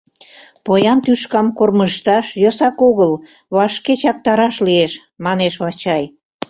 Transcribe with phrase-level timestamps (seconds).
[0.65, 3.11] —Поян тӱшкам кормыжташ йӧсак огыл,
[3.55, 4.91] вашке чактараш лиеш,—
[5.25, 6.03] манеш Вачай.